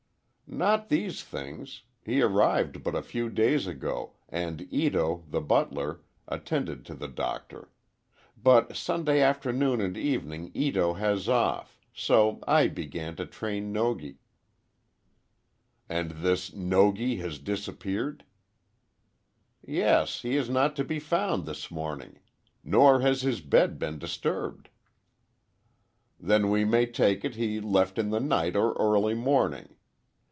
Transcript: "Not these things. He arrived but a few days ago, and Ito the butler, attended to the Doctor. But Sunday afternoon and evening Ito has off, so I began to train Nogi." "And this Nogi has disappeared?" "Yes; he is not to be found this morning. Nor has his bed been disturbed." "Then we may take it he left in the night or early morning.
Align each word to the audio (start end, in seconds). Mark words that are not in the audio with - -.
"Not 0.53 0.89
these 0.89 1.23
things. 1.23 1.83
He 2.03 2.21
arrived 2.21 2.83
but 2.83 2.93
a 2.93 3.01
few 3.01 3.29
days 3.29 3.67
ago, 3.67 4.15
and 4.27 4.67
Ito 4.69 5.23
the 5.29 5.39
butler, 5.39 6.01
attended 6.27 6.85
to 6.87 6.93
the 6.93 7.07
Doctor. 7.07 7.71
But 8.35 8.75
Sunday 8.75 9.21
afternoon 9.21 9.79
and 9.79 9.95
evening 9.95 10.51
Ito 10.53 10.95
has 10.95 11.29
off, 11.29 11.79
so 11.93 12.41
I 12.45 12.67
began 12.67 13.15
to 13.15 13.25
train 13.25 13.71
Nogi." 13.71 14.17
"And 15.87 16.11
this 16.21 16.53
Nogi 16.53 17.15
has 17.19 17.39
disappeared?" 17.39 18.25
"Yes; 19.65 20.21
he 20.23 20.35
is 20.35 20.49
not 20.49 20.75
to 20.75 20.83
be 20.83 20.99
found 20.99 21.45
this 21.45 21.71
morning. 21.71 22.19
Nor 22.61 22.99
has 22.99 23.21
his 23.21 23.39
bed 23.39 23.79
been 23.79 23.97
disturbed." 23.99 24.67
"Then 26.19 26.49
we 26.49 26.65
may 26.65 26.87
take 26.87 27.23
it 27.23 27.35
he 27.35 27.61
left 27.61 27.97
in 27.97 28.09
the 28.09 28.19
night 28.19 28.57
or 28.57 28.73
early 28.73 29.15
morning. 29.15 29.77